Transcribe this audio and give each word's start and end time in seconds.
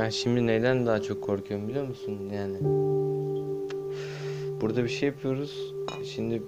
Ya 0.00 0.10
şimdi 0.10 0.46
neyden 0.46 0.86
daha 0.86 1.02
çok 1.02 1.22
korkuyorum 1.22 1.68
biliyor 1.68 1.88
musun? 1.88 2.18
Yani 2.34 2.56
burada 4.60 4.84
bir 4.84 4.88
şey 4.88 5.08
yapıyoruz. 5.08 5.74
Şimdi 6.04 6.42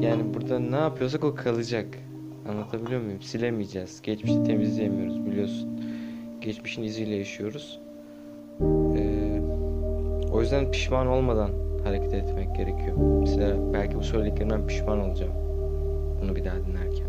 yani 0.00 0.34
burada 0.34 0.58
ne 0.58 0.76
yapıyorsak 0.76 1.24
o 1.24 1.34
kalacak. 1.34 1.86
Anlatabiliyor 2.48 3.00
muyum? 3.00 3.22
Silemeyeceğiz. 3.22 4.02
Geçmişi 4.02 4.42
temizleyemiyoruz 4.44 5.26
biliyorsun. 5.26 5.80
Geçmişin 6.40 6.82
iziyle 6.82 7.14
yaşıyoruz. 7.14 7.80
Ee, 8.96 9.40
o 10.32 10.40
yüzden 10.40 10.70
pişman 10.70 11.06
olmadan 11.06 11.50
hareket 11.84 12.14
etmek 12.14 12.56
gerekiyor. 12.56 12.96
Mesela 13.20 13.72
belki 13.72 13.96
bu 13.96 14.02
söylediklerimden 14.02 14.66
pişman 14.66 15.00
olacağım. 15.00 15.32
Bunu 16.22 16.36
bir 16.36 16.44
daha 16.44 16.56
dinlerken. 16.56 17.06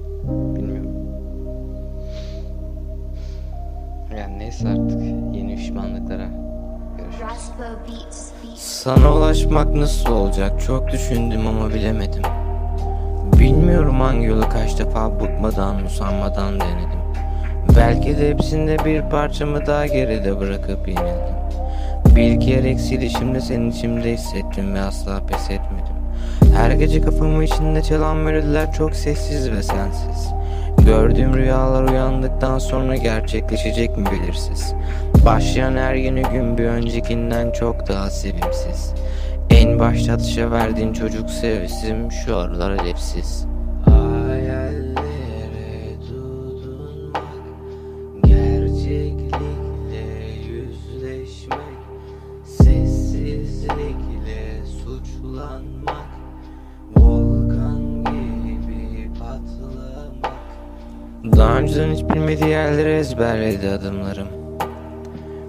Bilmiyorum. 0.56 1.11
Yani 4.18 4.40
neyse 4.40 4.70
artık 4.70 5.02
yeni 5.36 5.56
pişmanlıklara 5.56 6.28
görüşürüz. 6.98 7.24
Sana 8.56 9.14
ulaşmak 9.14 9.76
nasıl 9.76 10.12
olacak 10.12 10.62
çok 10.62 10.92
düşündüm 10.92 11.48
ama 11.48 11.70
bilemedim. 11.70 12.24
Bilmiyorum 13.40 14.00
hangi 14.00 14.26
yolu 14.26 14.50
kaç 14.50 14.80
defa 14.80 15.20
bıkmadan 15.20 15.86
usanmadan 15.86 16.60
denedim. 16.60 17.02
Belki 17.76 18.18
de 18.18 18.30
hepsinde 18.30 18.78
bir 18.86 19.02
parçamı 19.02 19.66
daha 19.66 19.86
geride 19.86 20.40
bırakıp 20.40 20.88
yenildim. 20.88 21.36
Bir 22.16 22.40
kere 22.40 22.70
eksiği 22.70 23.10
şimdi 23.10 23.42
senin 23.42 23.72
içimde 23.72 24.14
hissettim 24.14 24.74
ve 24.74 24.82
asla 24.82 25.26
pes 25.26 25.50
etmedim. 25.50 25.96
Her 26.56 26.72
gece 26.72 27.02
kafamın 27.02 27.42
içinde 27.42 27.82
çalan 27.82 28.18
melodiler 28.18 28.72
çok 28.72 28.96
sessiz 28.96 29.52
ve 29.52 29.64
sensiz. 29.64 30.41
Gördüğüm 30.86 31.34
rüyalar 31.34 31.84
uyandıktan 31.84 32.60
sonra 32.60 32.96
gerçekleşecek 32.96 33.98
mi 33.98 34.06
belirsiz. 34.06 34.74
Başlayan 35.26 35.76
her 35.76 35.96
yeni 35.96 36.22
gün 36.22 36.58
bir 36.58 36.66
öncekinden 36.66 37.52
çok 37.52 37.88
daha 37.88 38.10
sevimsiz. 38.10 38.94
En 39.50 39.80
başta 39.80 40.14
atışa 40.14 40.52
verdiğin 40.52 40.94
çocuk 40.94 41.30
sevesim 41.30 42.12
şu 42.12 42.38
aralar 42.38 42.82
hedefsiz. 42.82 43.46
Hayallere 43.86 44.96
tutunmak, 46.10 47.24
gerçeklikle 48.24 50.04
yüzleşmek, 50.50 51.78
sessizlikle 52.46 53.86
suçlanmak, 54.84 55.91
Daha 61.24 61.58
önceden 61.58 61.92
hiç 61.92 62.04
bilmediği 62.04 62.50
yerlere 62.50 62.98
ezberledi 62.98 63.70
adımlarım. 63.70 64.28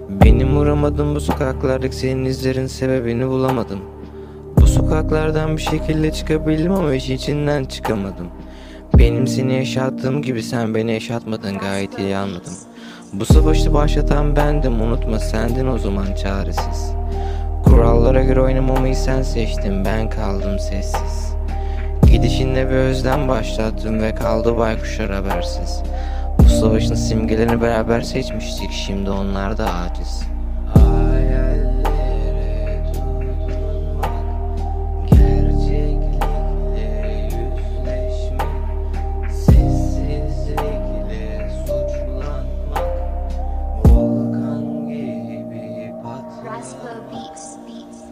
Benim 0.09 0.57
uğramadığım 0.57 1.15
bu 1.15 1.21
sokaklardaki 1.21 1.95
senin 1.95 2.25
izlerin 2.25 2.67
sebebini 2.67 3.27
bulamadım. 3.27 3.79
Bu 4.57 4.67
sokaklardan 4.67 5.57
bir 5.57 5.61
şekilde 5.61 6.11
çıkabildim 6.11 6.71
ama 6.71 6.93
işin 6.93 7.15
içinden 7.15 7.65
çıkamadım. 7.65 8.27
Benim 8.97 9.27
seni 9.27 9.53
yaşattığım 9.53 10.21
gibi 10.21 10.43
sen 10.43 10.75
beni 10.75 10.91
yaşatmadın 10.93 11.57
gayet 11.57 11.99
iyi 11.99 12.15
anladım. 12.15 12.53
Bu 13.13 13.25
savaşı 13.25 13.73
başlatan 13.73 14.35
bendim 14.35 14.81
unutma 14.81 15.19
sendin 15.19 15.67
o 15.67 15.77
zaman 15.77 16.15
çaresiz. 16.15 16.91
Kurallara 17.65 18.23
göre 18.23 18.41
oynamamayı 18.41 18.95
sen 18.95 19.21
seçtin 19.21 19.85
ben 19.85 20.09
kaldım 20.09 20.59
sessiz. 20.59 21.32
Gidişinle 22.13 22.69
bir 22.69 22.75
özlem 22.75 23.27
başlattım 23.27 24.01
ve 24.01 24.15
kaldı 24.15 24.57
baykuşlar 24.57 25.11
habersiz. 25.11 25.83
Bu 26.39 26.43
savaşın 26.43 26.95
simgelerini 26.95 27.61
beraber 27.61 28.01
seçmiştik 28.01 28.71
şimdi 28.71 29.09
onlar 29.09 29.57
da 29.57 29.73
aciz. 29.73 30.23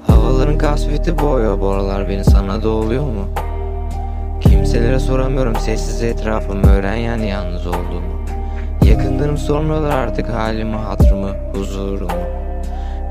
Havaların 0.08 0.58
kasveti 0.58 1.20
boğuyor 1.20 1.59
bu 1.59 1.70
aralar 1.70 2.09
beni 2.09 2.24
sana 2.24 2.64
da 2.64 2.70
oluyor 2.70 3.04
mu? 3.04 3.28
Kimselere 4.72 5.00
soramıyorum. 5.00 5.56
Sessiz 5.56 6.04
etrafımı 6.04 6.72
öğren 6.72 6.96
yani 6.96 7.30
yalnız 7.30 7.68
olduğumu. 7.68 8.26
Yakınlarım 8.86 9.38
sormuyorlar 9.38 9.98
artık 9.98 10.30
halimi 10.30 10.76
hatırımı 10.76 11.36
huzurumu. 11.54 12.12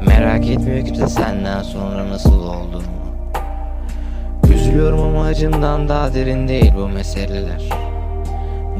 Merak 0.06 0.46
etmiyor 0.46 0.86
kimse 0.86 1.06
senden 1.06 1.62
sonra 1.62 2.08
nasıl 2.08 2.40
olduğumu. 2.40 2.84
Üzülüyorum 4.54 5.00
ama 5.00 5.24
acımdan 5.24 5.88
daha 5.88 6.14
derin 6.14 6.48
değil 6.48 6.72
bu 6.76 6.88
meseleler. 6.88 7.68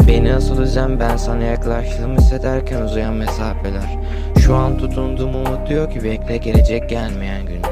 Beni 0.08 0.34
asıl 0.34 0.62
üzen 0.62 1.00
ben 1.00 1.16
sana 1.16 1.42
yaklaştığımı 1.42 2.20
hissederken 2.20 2.82
uzayan 2.82 3.14
mesafeler. 3.14 3.98
Şu 4.38 4.54
an 4.54 4.78
tutunduğum 4.78 5.34
umut 5.34 5.68
diyor 5.68 5.90
ki 5.90 6.04
bekle 6.04 6.36
gelecek 6.36 6.88
gelmeyen 6.88 7.46
günler 7.46 7.69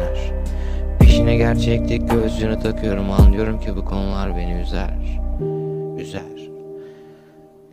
Peşine 1.19 1.37
gerçeklik 1.37 2.11
gözlüğünü 2.11 2.61
takıyorum. 2.61 3.11
Anlıyorum 3.11 3.61
ki 3.61 3.77
bu 3.77 3.84
konular 3.84 4.37
beni 4.37 4.61
üzer. 4.61 5.21
Üzer. 5.99 6.51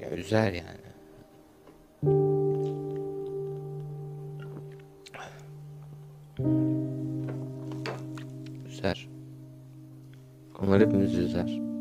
Ya 0.01 0.09
üzer 0.09 0.51
yani. 0.51 0.85
Üzer. 8.67 9.07
Onlar 10.61 10.81
hepimizi 10.81 11.21
üzer 11.21 11.74